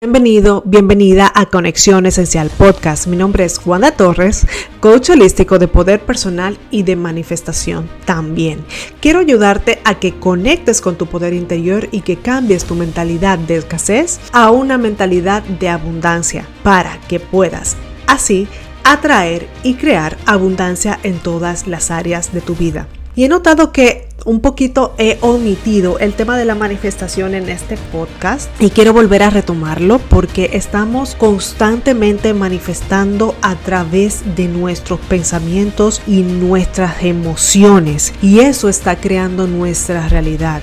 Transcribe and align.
Bienvenido, 0.00 0.62
bienvenida 0.64 1.28
a 1.34 1.46
Conexión 1.46 2.06
Esencial 2.06 2.50
Podcast. 2.56 3.08
Mi 3.08 3.16
nombre 3.16 3.44
es 3.44 3.60
Wanda 3.66 3.90
Torres, 3.90 4.46
coach 4.78 5.10
holístico 5.10 5.58
de 5.58 5.66
poder 5.66 5.98
personal 6.06 6.56
y 6.70 6.84
de 6.84 6.94
manifestación 6.94 7.90
también. 8.04 8.64
Quiero 9.00 9.18
ayudarte 9.18 9.80
a 9.84 9.98
que 9.98 10.14
conectes 10.20 10.80
con 10.80 10.94
tu 10.94 11.06
poder 11.06 11.34
interior 11.34 11.88
y 11.90 12.02
que 12.02 12.14
cambies 12.14 12.64
tu 12.64 12.76
mentalidad 12.76 13.40
de 13.40 13.56
escasez 13.56 14.20
a 14.30 14.52
una 14.52 14.78
mentalidad 14.78 15.42
de 15.42 15.68
abundancia 15.68 16.46
para 16.62 17.00
que 17.08 17.18
puedas 17.18 17.76
así 18.06 18.46
atraer 18.84 19.48
y 19.64 19.74
crear 19.74 20.16
abundancia 20.26 21.00
en 21.02 21.18
todas 21.18 21.66
las 21.66 21.90
áreas 21.90 22.32
de 22.32 22.40
tu 22.40 22.54
vida. 22.54 22.86
Y 23.16 23.24
he 23.24 23.28
notado 23.28 23.72
que 23.72 23.97
un 24.28 24.40
poquito 24.40 24.94
he 24.98 25.16
omitido 25.22 25.98
el 25.98 26.12
tema 26.12 26.36
de 26.36 26.44
la 26.44 26.54
manifestación 26.54 27.34
en 27.34 27.48
este 27.48 27.78
podcast 27.90 28.50
y 28.60 28.68
quiero 28.68 28.92
volver 28.92 29.22
a 29.22 29.30
retomarlo 29.30 29.98
porque 29.98 30.50
estamos 30.52 31.14
constantemente 31.14 32.34
manifestando 32.34 33.34
a 33.40 33.54
través 33.56 34.36
de 34.36 34.46
nuestros 34.46 35.00
pensamientos 35.00 36.02
y 36.06 36.20
nuestras 36.20 37.02
emociones 37.02 38.12
y 38.20 38.40
eso 38.40 38.68
está 38.68 38.96
creando 38.96 39.46
nuestra 39.46 40.06
realidad 40.10 40.60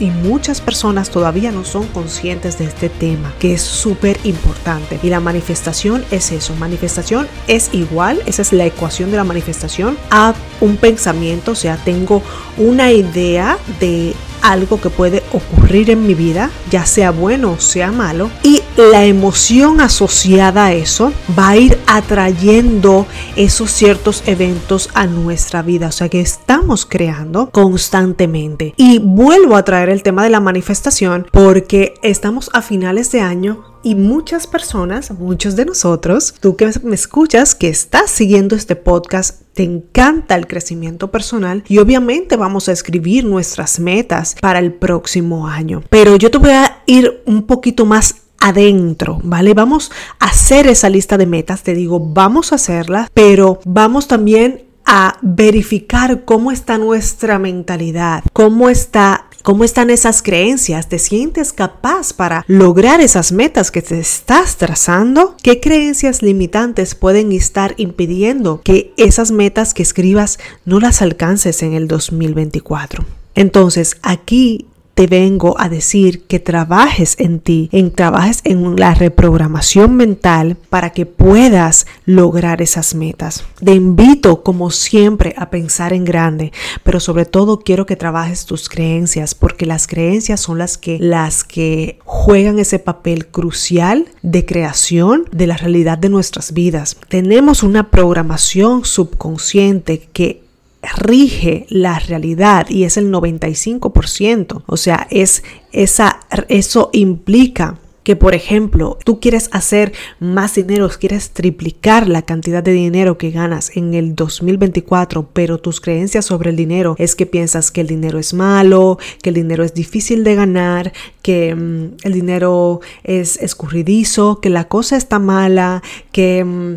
y 0.00 0.06
muchas 0.10 0.60
personas 0.60 1.10
todavía 1.10 1.52
no 1.52 1.64
son 1.64 1.86
conscientes 1.88 2.58
de 2.58 2.64
este 2.64 2.88
tema, 2.88 3.32
que 3.38 3.54
es 3.54 3.62
súper 3.62 4.18
importante. 4.24 4.98
Y 5.02 5.08
la 5.08 5.20
manifestación 5.20 6.04
es 6.10 6.32
eso, 6.32 6.54
manifestación 6.56 7.26
es 7.46 7.70
igual, 7.72 8.22
esa 8.26 8.42
es 8.42 8.52
la 8.52 8.66
ecuación 8.66 9.10
de 9.10 9.16
la 9.16 9.24
manifestación, 9.24 9.96
a 10.10 10.34
un 10.60 10.76
pensamiento, 10.76 11.52
o 11.52 11.56
sea, 11.56 11.76
tengo 11.76 12.22
una 12.56 12.92
idea 12.92 13.58
de 13.80 14.14
algo 14.48 14.80
que 14.80 14.90
puede 14.90 15.22
ocurrir 15.32 15.90
en 15.90 16.06
mi 16.06 16.14
vida, 16.14 16.50
ya 16.70 16.86
sea 16.86 17.10
bueno 17.10 17.52
o 17.52 17.60
sea 17.60 17.92
malo, 17.92 18.30
y 18.42 18.62
la 18.76 19.04
emoción 19.04 19.80
asociada 19.80 20.66
a 20.66 20.72
eso 20.72 21.12
va 21.38 21.50
a 21.50 21.56
ir 21.56 21.78
atrayendo 21.86 23.06
esos 23.36 23.70
ciertos 23.70 24.22
eventos 24.26 24.90
a 24.94 25.06
nuestra 25.06 25.62
vida, 25.62 25.88
o 25.88 25.92
sea 25.92 26.08
que 26.08 26.20
estamos 26.20 26.86
creando 26.86 27.50
constantemente. 27.50 28.74
Y 28.76 28.98
vuelvo 28.98 29.56
a 29.56 29.64
traer 29.64 29.88
el 29.88 30.02
tema 30.02 30.24
de 30.24 30.30
la 30.30 30.40
manifestación 30.40 31.26
porque 31.32 31.94
estamos 32.02 32.50
a 32.52 32.62
finales 32.62 33.12
de 33.12 33.20
año 33.20 33.64
y 33.82 33.94
muchas 33.94 34.46
personas, 34.46 35.10
muchos 35.12 35.56
de 35.56 35.64
nosotros, 35.64 36.34
tú 36.40 36.56
que 36.56 36.70
me 36.82 36.94
escuchas, 36.94 37.54
que 37.54 37.68
estás 37.68 38.10
siguiendo 38.10 38.56
este 38.56 38.76
podcast, 38.76 39.42
te 39.58 39.64
encanta 39.64 40.36
el 40.36 40.46
crecimiento 40.46 41.10
personal 41.10 41.64
y 41.66 41.78
obviamente 41.78 42.36
vamos 42.36 42.68
a 42.68 42.72
escribir 42.72 43.24
nuestras 43.24 43.80
metas 43.80 44.36
para 44.40 44.60
el 44.60 44.72
próximo 44.72 45.48
año. 45.48 45.82
Pero 45.90 46.14
yo 46.14 46.30
te 46.30 46.38
voy 46.38 46.50
a 46.50 46.84
ir 46.86 47.24
un 47.26 47.42
poquito 47.42 47.84
más 47.84 48.22
adentro, 48.38 49.18
¿vale? 49.24 49.54
Vamos 49.54 49.90
a 50.20 50.26
hacer 50.26 50.68
esa 50.68 50.88
lista 50.88 51.18
de 51.18 51.26
metas, 51.26 51.64
te 51.64 51.74
digo, 51.74 51.98
vamos 51.98 52.52
a 52.52 52.54
hacerla, 52.54 53.10
pero 53.12 53.58
vamos 53.64 54.06
también 54.06 54.62
a 54.84 55.18
verificar 55.22 56.24
cómo 56.24 56.52
está 56.52 56.78
nuestra 56.78 57.40
mentalidad, 57.40 58.22
cómo 58.32 58.68
está 58.68 59.27
¿Cómo 59.42 59.64
están 59.64 59.90
esas 59.90 60.22
creencias? 60.22 60.88
¿Te 60.88 60.98
sientes 60.98 61.52
capaz 61.52 62.12
para 62.12 62.44
lograr 62.48 63.00
esas 63.00 63.32
metas 63.32 63.70
que 63.70 63.82
te 63.82 63.98
estás 63.98 64.56
trazando? 64.56 65.36
¿Qué 65.42 65.60
creencias 65.60 66.22
limitantes 66.22 66.94
pueden 66.94 67.32
estar 67.32 67.74
impidiendo 67.78 68.60
que 68.62 68.92
esas 68.96 69.30
metas 69.30 69.74
que 69.74 69.82
escribas 69.82 70.38
no 70.64 70.80
las 70.80 71.02
alcances 71.02 71.62
en 71.62 71.72
el 71.72 71.88
2024? 71.88 73.04
Entonces, 73.34 73.96
aquí 74.02 74.66
te 74.98 75.06
vengo 75.06 75.54
a 75.60 75.68
decir 75.68 76.24
que 76.24 76.40
trabajes 76.40 77.14
en 77.20 77.38
ti, 77.38 77.68
en 77.70 77.92
trabajes 77.92 78.40
en 78.42 78.74
la 78.74 78.94
reprogramación 78.94 79.94
mental 79.94 80.56
para 80.70 80.90
que 80.90 81.06
puedas 81.06 81.86
lograr 82.04 82.62
esas 82.62 82.96
metas. 82.96 83.44
Te 83.64 83.74
invito 83.74 84.42
como 84.42 84.72
siempre 84.72 85.36
a 85.38 85.50
pensar 85.50 85.92
en 85.92 86.04
grande, 86.04 86.50
pero 86.82 86.98
sobre 86.98 87.26
todo 87.26 87.60
quiero 87.60 87.86
que 87.86 87.94
trabajes 87.94 88.44
tus 88.44 88.68
creencias 88.68 89.36
porque 89.36 89.66
las 89.66 89.86
creencias 89.86 90.40
son 90.40 90.58
las 90.58 90.76
que 90.76 90.98
las 90.98 91.44
que 91.44 92.00
juegan 92.04 92.58
ese 92.58 92.80
papel 92.80 93.28
crucial 93.28 94.08
de 94.22 94.46
creación 94.46 95.26
de 95.30 95.46
la 95.46 95.56
realidad 95.56 95.98
de 95.98 96.08
nuestras 96.08 96.52
vidas. 96.52 96.96
Tenemos 97.06 97.62
una 97.62 97.92
programación 97.92 98.84
subconsciente 98.84 100.08
que 100.12 100.47
rige 100.96 101.66
la 101.68 101.98
realidad 101.98 102.68
y 102.68 102.84
es 102.84 102.96
el 102.96 103.10
95%. 103.12 104.62
O 104.66 104.76
sea, 104.76 105.06
es 105.10 105.42
esa, 105.72 106.20
eso 106.48 106.90
implica 106.92 107.78
que, 108.08 108.16
por 108.16 108.34
ejemplo, 108.34 108.96
tú 109.04 109.20
quieres 109.20 109.50
hacer 109.52 109.92
más 110.18 110.54
dinero, 110.54 110.88
quieres 110.98 111.32
triplicar 111.32 112.08
la 112.08 112.22
cantidad 112.22 112.62
de 112.62 112.72
dinero 112.72 113.18
que 113.18 113.30
ganas 113.30 113.76
en 113.76 113.92
el 113.92 114.14
2024, 114.14 115.28
pero 115.34 115.58
tus 115.58 115.82
creencias 115.82 116.24
sobre 116.24 116.48
el 116.48 116.56
dinero 116.56 116.96
es 116.98 117.14
que 117.14 117.26
piensas 117.26 117.70
que 117.70 117.82
el 117.82 117.86
dinero 117.86 118.18
es 118.18 118.32
malo, 118.32 118.96
que 119.22 119.28
el 119.28 119.34
dinero 119.34 119.62
es 119.62 119.74
difícil 119.74 120.24
de 120.24 120.36
ganar, 120.36 120.94
que 121.20 121.54
mm, 121.54 121.96
el 122.02 122.12
dinero 122.14 122.80
es 123.04 123.36
escurridizo, 123.42 124.40
que 124.40 124.48
la 124.48 124.68
cosa 124.68 124.96
está 124.96 125.18
mala, 125.18 125.82
que, 126.10 126.42
mm, 126.42 126.76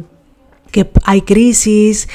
que 0.72 0.90
hay 1.06 1.22
crisis, 1.22 2.10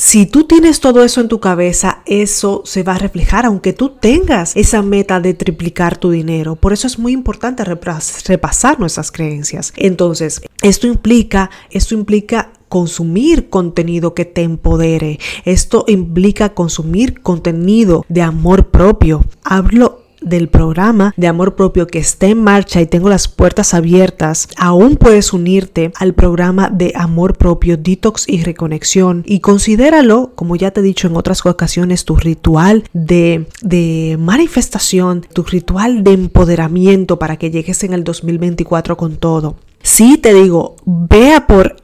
si 0.00 0.26
tú 0.26 0.44
tienes 0.44 0.78
todo 0.78 1.02
eso 1.02 1.20
en 1.20 1.26
tu 1.26 1.40
cabeza, 1.40 2.02
eso 2.06 2.62
se 2.64 2.84
va 2.84 2.94
a 2.94 2.98
reflejar, 2.98 3.44
aunque 3.44 3.72
tú 3.72 3.88
tengas 3.88 4.54
esa 4.54 4.80
meta 4.80 5.18
de 5.18 5.34
triplicar 5.34 5.98
tu 5.98 6.12
dinero. 6.12 6.54
Por 6.54 6.72
eso 6.72 6.86
es 6.86 7.00
muy 7.00 7.10
importante 7.10 7.64
repasar 7.64 8.78
nuestras 8.78 9.10
creencias. 9.10 9.72
Entonces, 9.76 10.40
esto 10.62 10.86
implica, 10.86 11.50
esto 11.70 11.96
implica 11.96 12.52
consumir 12.68 13.48
contenido 13.48 14.14
que 14.14 14.24
te 14.24 14.42
empodere. 14.42 15.18
Esto 15.44 15.84
implica 15.88 16.54
consumir 16.54 17.20
contenido 17.20 18.04
de 18.08 18.22
amor 18.22 18.68
propio. 18.68 19.24
Hablo 19.42 20.04
del 20.28 20.48
programa 20.48 21.12
de 21.16 21.26
amor 21.26 21.56
propio 21.56 21.86
que 21.86 21.98
está 21.98 22.26
en 22.26 22.42
marcha 22.42 22.80
y 22.80 22.86
tengo 22.86 23.08
las 23.08 23.28
puertas 23.28 23.74
abiertas, 23.74 24.48
aún 24.56 24.96
puedes 24.96 25.32
unirte 25.32 25.92
al 25.96 26.14
programa 26.14 26.70
de 26.70 26.92
amor 26.94 27.36
propio, 27.36 27.76
detox 27.76 28.28
y 28.28 28.42
reconexión 28.42 29.22
y 29.26 29.40
considéralo, 29.40 30.32
como 30.34 30.56
ya 30.56 30.70
te 30.70 30.80
he 30.80 30.82
dicho 30.82 31.08
en 31.08 31.16
otras 31.16 31.44
ocasiones, 31.44 32.04
tu 32.04 32.16
ritual 32.16 32.84
de, 32.92 33.46
de 33.62 34.16
manifestación, 34.18 35.26
tu 35.32 35.42
ritual 35.42 36.04
de 36.04 36.12
empoderamiento 36.12 37.18
para 37.18 37.36
que 37.36 37.50
llegues 37.50 37.82
en 37.84 37.94
el 37.94 38.04
2024 38.04 38.96
con 38.96 39.16
todo. 39.16 39.56
Sí 39.82 40.18
te 40.18 40.34
digo, 40.34 40.76
vea 40.84 41.46
por 41.46 41.76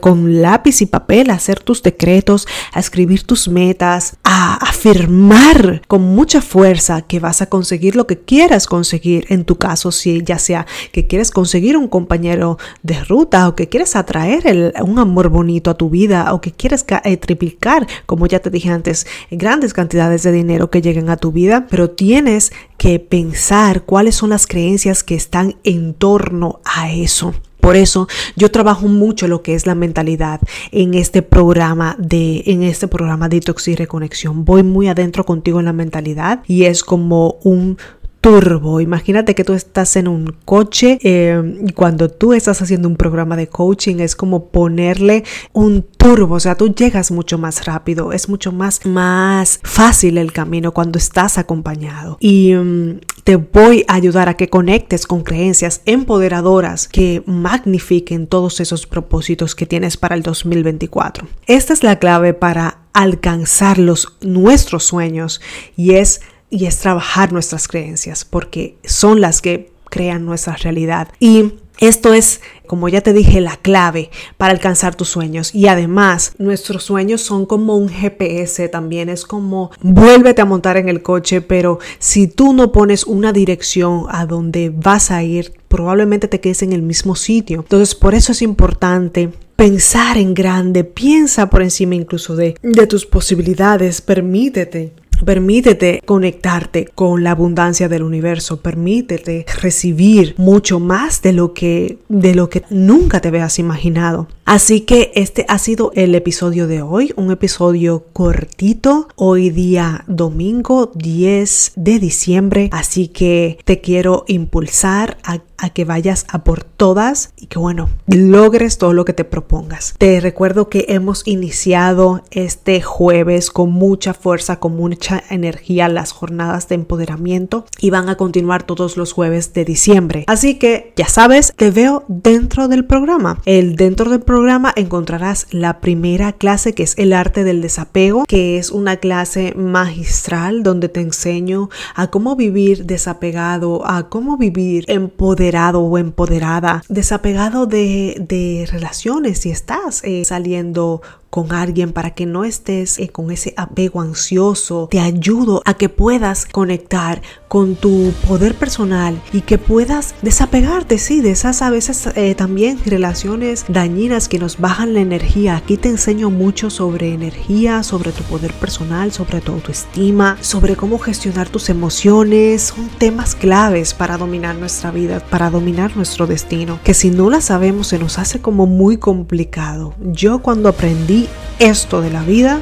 con 0.00 0.42
lápiz 0.42 0.82
y 0.82 0.86
papel 0.86 1.30
a 1.30 1.34
hacer 1.34 1.60
tus 1.60 1.82
decretos, 1.82 2.46
a 2.72 2.80
escribir 2.80 3.24
tus 3.24 3.48
metas, 3.48 4.16
a 4.24 4.54
afirmar 4.54 5.82
con 5.88 6.02
mucha 6.02 6.40
fuerza 6.40 7.02
que 7.02 7.20
vas 7.20 7.42
a 7.42 7.46
conseguir 7.46 7.96
lo 7.96 8.06
que 8.06 8.18
quieras 8.18 8.66
conseguir. 8.66 9.26
En 9.28 9.44
tu 9.44 9.56
caso, 9.56 9.92
si 9.92 10.22
ya 10.22 10.38
sea 10.38 10.66
que 10.92 11.06
quieres 11.06 11.30
conseguir 11.30 11.76
un 11.76 11.88
compañero 11.88 12.58
de 12.82 13.02
ruta 13.04 13.48
o 13.48 13.54
que 13.54 13.68
quieres 13.68 13.96
atraer 13.96 14.72
un 14.82 14.98
amor 14.98 15.28
bonito 15.28 15.70
a 15.70 15.74
tu 15.74 15.90
vida 15.90 16.32
o 16.32 16.40
que 16.40 16.52
quieres 16.52 16.84
eh, 17.04 17.16
triplicar, 17.16 17.86
como 18.06 18.26
ya 18.26 18.40
te 18.40 18.50
dije 18.50 18.70
antes, 18.70 19.06
grandes 19.30 19.72
cantidades 19.72 20.22
de 20.22 20.32
dinero 20.32 20.70
que 20.70 20.82
lleguen 20.82 21.10
a 21.10 21.16
tu 21.16 21.32
vida, 21.32 21.66
pero 21.70 21.90
tienes 21.90 22.52
que 22.78 22.98
pensar 22.98 23.82
cuáles 23.82 24.16
son 24.16 24.30
las 24.30 24.46
creencias 24.46 25.02
que 25.02 25.14
están 25.14 25.56
en 25.64 25.94
torno 25.94 26.60
a 26.64 26.90
eso. 26.92 27.34
Por 27.62 27.76
eso 27.76 28.08
yo 28.34 28.50
trabajo 28.50 28.88
mucho 28.88 29.28
lo 29.28 29.42
que 29.42 29.54
es 29.54 29.68
la 29.68 29.76
mentalidad 29.76 30.40
en 30.72 30.94
este 30.94 31.22
programa 31.22 31.94
de 31.96 32.42
en 32.46 32.64
este 32.64 32.88
programa 32.88 33.28
de 33.28 33.36
detox 33.36 33.68
y 33.68 33.76
reconexión. 33.76 34.44
Voy 34.44 34.64
muy 34.64 34.88
adentro 34.88 35.24
contigo 35.24 35.60
en 35.60 35.66
la 35.66 35.72
mentalidad 35.72 36.42
y 36.48 36.64
es 36.64 36.82
como 36.82 37.36
un 37.44 37.78
turbo. 38.22 38.80
Imagínate 38.80 39.34
que 39.34 39.44
tú 39.44 39.52
estás 39.52 39.96
en 39.96 40.08
un 40.08 40.36
coche 40.44 40.98
eh, 41.02 41.58
y 41.66 41.72
cuando 41.72 42.08
tú 42.08 42.32
estás 42.32 42.62
haciendo 42.62 42.88
un 42.88 42.96
programa 42.96 43.36
de 43.36 43.48
coaching 43.48 43.96
es 43.96 44.14
como 44.14 44.46
ponerle 44.46 45.24
un 45.52 45.82
turbo, 45.82 46.36
o 46.36 46.40
sea, 46.40 46.54
tú 46.54 46.72
llegas 46.72 47.10
mucho 47.10 47.36
más 47.36 47.66
rápido, 47.66 48.12
es 48.12 48.28
mucho 48.28 48.52
más, 48.52 48.86
más 48.86 49.58
fácil 49.64 50.18
el 50.18 50.32
camino 50.32 50.72
cuando 50.72 50.98
estás 50.98 51.36
acompañado. 51.36 52.16
Y 52.20 52.54
mm, 52.54 53.00
te 53.24 53.36
voy 53.36 53.84
a 53.88 53.94
ayudar 53.94 54.28
a 54.28 54.34
que 54.34 54.48
conectes 54.48 55.06
con 55.06 55.24
creencias 55.24 55.82
empoderadoras 55.84 56.86
que 56.86 57.24
magnifiquen 57.26 58.28
todos 58.28 58.60
esos 58.60 58.86
propósitos 58.86 59.56
que 59.56 59.66
tienes 59.66 59.96
para 59.96 60.14
el 60.14 60.22
2024. 60.22 61.26
Esta 61.48 61.72
es 61.72 61.82
la 61.82 61.98
clave 61.98 62.34
para 62.34 62.78
alcanzar 62.92 63.78
los, 63.78 64.16
nuestros 64.20 64.84
sueños 64.84 65.40
y 65.76 65.94
es 65.94 66.20
y 66.52 66.66
es 66.66 66.78
trabajar 66.78 67.32
nuestras 67.32 67.66
creencias 67.66 68.24
porque 68.26 68.76
son 68.84 69.20
las 69.20 69.40
que 69.40 69.72
crean 69.88 70.26
nuestra 70.26 70.54
realidad. 70.56 71.08
Y 71.18 71.54
esto 71.78 72.12
es 72.12 72.40
como 72.66 72.88
ya 72.88 73.00
te 73.00 73.12
dije, 73.12 73.40
la 73.40 73.56
clave 73.56 74.10
para 74.36 74.52
alcanzar 74.52 74.94
tus 74.94 75.08
sueños. 75.08 75.54
Y 75.54 75.66
además, 75.66 76.34
nuestros 76.38 76.84
sueños 76.84 77.20
son 77.20 77.44
como 77.44 77.76
un 77.76 77.88
GPS 77.88 78.68
también. 78.68 79.08
Es 79.08 79.24
como 79.24 79.70
vuélvete 79.80 80.40
a 80.42 80.46
montar 80.46 80.76
en 80.76 80.88
el 80.88 81.02
coche, 81.02 81.40
pero 81.40 81.80
si 81.98 82.28
tú 82.28 82.52
no 82.52 82.70
pones 82.70 83.04
una 83.04 83.32
dirección 83.32 84.06
a 84.10 84.26
donde 84.26 84.70
vas 84.70 85.10
a 85.10 85.22
ir, 85.22 85.54
probablemente 85.68 86.28
te 86.28 86.40
quedes 86.40 86.62
en 86.62 86.72
el 86.72 86.82
mismo 86.82 87.16
sitio. 87.16 87.60
Entonces, 87.60 87.94
por 87.94 88.14
eso 88.14 88.32
es 88.32 88.42
importante 88.42 89.30
pensar 89.56 90.16
en 90.16 90.34
grande, 90.34 90.84
piensa 90.84 91.50
por 91.50 91.62
encima 91.62 91.94
incluso 91.94 92.36
de, 92.36 92.56
de 92.62 92.86
tus 92.86 93.06
posibilidades, 93.06 94.00
permítete 94.00 94.92
Permítete 95.24 96.02
conectarte 96.04 96.86
con 96.94 97.22
la 97.22 97.30
abundancia 97.30 97.88
del 97.88 98.02
universo, 98.02 98.60
permítete 98.60 99.46
recibir 99.60 100.34
mucho 100.36 100.80
más 100.80 101.22
de 101.22 101.32
lo 101.32 101.54
que 101.54 101.98
de 102.08 102.34
lo 102.34 102.48
que 102.48 102.62
nunca 102.70 103.20
te 103.20 103.28
habías 103.28 103.58
imaginado. 103.58 104.28
Así 104.44 104.80
que 104.80 105.12
este 105.14 105.46
ha 105.48 105.58
sido 105.58 105.92
el 105.94 106.14
episodio 106.14 106.66
de 106.66 106.82
hoy, 106.82 107.12
un 107.16 107.30
episodio 107.30 108.04
cortito, 108.12 109.08
hoy 109.14 109.50
día 109.50 110.04
domingo 110.08 110.90
10 110.94 111.72
de 111.76 111.98
diciembre, 112.00 112.68
así 112.72 113.08
que 113.08 113.58
te 113.64 113.80
quiero 113.80 114.24
impulsar 114.26 115.18
a, 115.22 115.38
que 115.70 115.84
vayas 115.84 116.26
a 116.28 116.44
por 116.44 116.64
todas 116.64 117.32
y 117.36 117.46
que 117.46 117.58
bueno, 117.58 117.88
logres 118.06 118.78
todo 118.78 118.92
lo 118.92 119.04
que 119.04 119.12
te 119.12 119.24
propongas. 119.24 119.94
Te 119.98 120.20
recuerdo 120.20 120.68
que 120.68 120.86
hemos 120.88 121.22
iniciado 121.26 122.22
este 122.30 122.82
jueves 122.82 123.50
con 123.50 123.70
mucha 123.70 124.14
fuerza, 124.14 124.58
con 124.58 124.76
mucha 124.76 125.22
energía 125.30 125.88
las 125.88 126.12
jornadas 126.12 126.68
de 126.68 126.74
empoderamiento 126.76 127.66
y 127.78 127.90
van 127.90 128.08
a 128.08 128.16
continuar 128.16 128.64
todos 128.64 128.96
los 128.96 129.12
jueves 129.12 129.52
de 129.52 129.64
diciembre. 129.64 130.24
Así 130.26 130.58
que 130.58 130.92
ya 130.96 131.06
sabes, 131.06 131.52
te 131.56 131.70
veo 131.70 132.04
dentro 132.08 132.68
del 132.68 132.84
programa. 132.84 133.38
El 133.44 133.76
dentro 133.76 134.10
del 134.10 134.20
programa 134.20 134.72
encontrarás 134.74 135.46
la 135.50 135.80
primera 135.80 136.32
clase 136.32 136.74
que 136.74 136.82
es 136.82 136.94
el 136.98 137.12
arte 137.12 137.44
del 137.44 137.62
desapego, 137.62 138.24
que 138.26 138.58
es 138.58 138.70
una 138.70 138.96
clase 138.96 139.54
magistral 139.56 140.62
donde 140.62 140.88
te 140.88 141.00
enseño 141.00 141.70
a 141.94 142.08
cómo 142.08 142.36
vivir 142.36 142.86
desapegado, 142.86 143.86
a 143.86 144.08
cómo 144.08 144.36
vivir 144.36 144.84
empoderado 144.88 145.51
o 145.82 145.98
empoderada, 145.98 146.82
desapegado 146.88 147.66
de, 147.66 148.16
de 148.18 148.66
relaciones 148.70 149.38
si 149.38 149.50
estás 149.50 150.02
eh, 150.04 150.24
saliendo 150.24 151.02
con 151.32 151.50
alguien 151.52 151.94
para 151.94 152.10
que 152.10 152.26
no 152.26 152.44
estés 152.44 152.98
eh, 152.98 153.08
con 153.08 153.30
ese 153.30 153.54
apego 153.56 154.02
ansioso. 154.02 154.88
Te 154.90 155.00
ayudo 155.00 155.62
a 155.64 155.72
que 155.72 155.88
puedas 155.88 156.44
conectar 156.44 157.22
con 157.48 157.74
tu 157.74 158.12
poder 158.28 158.54
personal 158.54 159.18
y 159.32 159.40
que 159.40 159.56
puedas 159.56 160.14
desapegarte, 160.20 160.98
sí, 160.98 161.22
de 161.22 161.30
esas 161.30 161.62
a 161.62 161.70
veces 161.70 162.06
eh, 162.16 162.34
también 162.34 162.78
relaciones 162.84 163.64
dañinas 163.68 164.28
que 164.28 164.38
nos 164.38 164.58
bajan 164.58 164.92
la 164.92 165.00
energía. 165.00 165.56
Aquí 165.56 165.78
te 165.78 165.88
enseño 165.88 166.28
mucho 166.28 166.68
sobre 166.68 167.14
energía, 167.14 167.82
sobre 167.82 168.12
tu 168.12 168.22
poder 168.24 168.52
personal, 168.52 169.10
sobre 169.10 169.40
tu 169.40 169.52
autoestima, 169.52 170.36
sobre 170.42 170.76
cómo 170.76 170.98
gestionar 170.98 171.48
tus 171.48 171.70
emociones. 171.70 172.74
Son 172.74 172.90
temas 172.98 173.34
claves 173.34 173.94
para 173.94 174.18
dominar 174.18 174.56
nuestra 174.56 174.90
vida, 174.90 175.20
para 175.30 175.48
dominar 175.48 175.96
nuestro 175.96 176.26
destino, 176.26 176.78
que 176.84 176.92
si 176.92 177.10
no 177.10 177.30
la 177.30 177.40
sabemos 177.40 177.86
se 177.86 177.98
nos 177.98 178.18
hace 178.18 178.42
como 178.42 178.66
muy 178.66 178.98
complicado. 178.98 179.94
Yo 179.98 180.40
cuando 180.40 180.68
aprendí 180.68 181.21
esto 181.58 182.00
de 182.00 182.10
la 182.10 182.22
vida, 182.22 182.60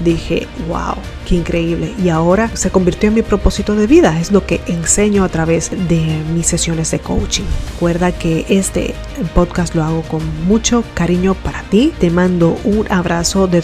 dije, 0.00 0.46
wow, 0.68 0.96
increíble. 1.30 1.92
Y 2.02 2.08
ahora 2.08 2.50
se 2.54 2.70
convirtió 2.70 3.08
en 3.08 3.14
mi 3.14 3.22
propósito 3.22 3.74
de 3.74 3.86
vida. 3.86 4.18
Es 4.20 4.32
lo 4.32 4.46
que 4.46 4.60
enseño 4.66 5.24
a 5.24 5.28
través 5.28 5.70
de 5.70 6.00
mis 6.34 6.46
sesiones 6.46 6.90
de 6.90 6.98
coaching. 6.98 7.44
Recuerda 7.74 8.12
que 8.12 8.46
este 8.48 8.94
podcast 9.34 9.74
lo 9.74 9.84
hago 9.84 10.02
con 10.02 10.22
mucho 10.46 10.84
cariño 10.94 11.34
para 11.34 11.62
ti. 11.62 11.92
Te 11.98 12.10
mando 12.10 12.58
un 12.64 12.90
abrazo 12.90 13.46
de 13.46 13.60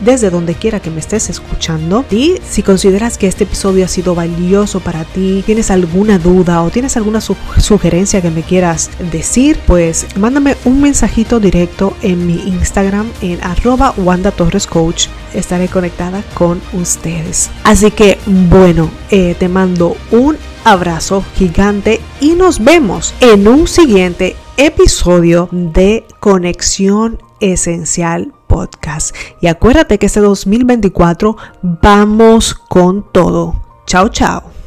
desde 0.00 0.30
donde 0.30 0.54
quiera 0.54 0.80
que 0.80 0.90
me 0.90 1.00
estés 1.00 1.28
escuchando. 1.28 2.04
Y 2.10 2.36
si 2.48 2.62
consideras 2.62 3.18
que 3.18 3.26
este 3.26 3.44
episodio 3.44 3.84
ha 3.84 3.88
sido 3.88 4.14
valioso 4.14 4.80
para 4.80 5.04
ti, 5.04 5.42
tienes 5.44 5.70
alguna 5.70 6.18
duda 6.18 6.62
o 6.62 6.70
tienes 6.70 6.96
alguna 6.96 7.20
sugerencia 7.20 8.22
que 8.22 8.30
me 8.30 8.42
quieras 8.42 8.90
decir, 9.10 9.58
pues 9.66 10.06
mándame 10.16 10.56
un 10.64 10.80
mensajito 10.80 11.40
directo 11.40 11.96
en 12.02 12.26
mi 12.26 12.34
Instagram 12.46 13.10
en 13.22 13.42
arroba 13.42 13.94
Wanda 13.96 14.30
Torres 14.30 14.66
Coach. 14.66 15.08
Estaré 15.34 15.68
conectada 15.68 16.22
con 16.34 16.60
usted. 16.72 17.24
Así 17.64 17.90
que 17.90 18.18
bueno, 18.26 18.90
eh, 19.10 19.34
te 19.38 19.48
mando 19.48 19.96
un 20.10 20.36
abrazo 20.64 21.24
gigante 21.34 22.00
y 22.20 22.32
nos 22.32 22.62
vemos 22.62 23.14
en 23.20 23.48
un 23.48 23.66
siguiente 23.66 24.36
episodio 24.56 25.48
de 25.50 26.06
Conexión 26.20 27.22
Esencial 27.40 28.32
Podcast. 28.46 29.14
Y 29.40 29.46
acuérdate 29.46 29.98
que 29.98 30.06
este 30.06 30.20
2024 30.20 31.36
vamos 31.62 32.54
con 32.54 33.10
todo. 33.10 33.62
Chao, 33.86 34.08
chao. 34.08 34.59